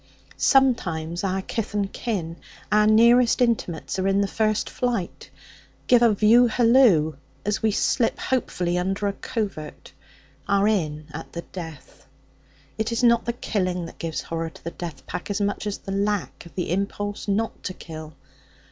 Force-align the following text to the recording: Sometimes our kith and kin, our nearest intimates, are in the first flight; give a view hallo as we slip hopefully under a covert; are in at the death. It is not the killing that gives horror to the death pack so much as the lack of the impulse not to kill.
Sometimes 0.35 1.23
our 1.23 1.43
kith 1.43 1.75
and 1.75 1.93
kin, 1.93 2.37
our 2.71 2.87
nearest 2.87 3.39
intimates, 3.39 3.99
are 3.99 4.07
in 4.07 4.21
the 4.21 4.27
first 4.27 4.67
flight; 4.67 5.29
give 5.85 6.01
a 6.01 6.11
view 6.11 6.47
hallo 6.47 7.17
as 7.45 7.61
we 7.61 7.69
slip 7.69 8.17
hopefully 8.17 8.79
under 8.79 9.05
a 9.05 9.13
covert; 9.13 9.93
are 10.47 10.67
in 10.67 11.05
at 11.13 11.33
the 11.33 11.43
death. 11.43 12.07
It 12.79 12.91
is 12.91 13.03
not 13.03 13.25
the 13.25 13.33
killing 13.33 13.85
that 13.85 13.99
gives 13.99 14.21
horror 14.21 14.49
to 14.49 14.63
the 14.63 14.71
death 14.71 15.05
pack 15.05 15.27
so 15.31 15.43
much 15.45 15.67
as 15.67 15.77
the 15.77 15.91
lack 15.91 16.47
of 16.47 16.55
the 16.55 16.71
impulse 16.71 17.27
not 17.27 17.61
to 17.65 17.73
kill. 17.75 18.15